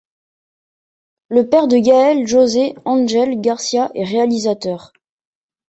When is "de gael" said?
1.67-2.25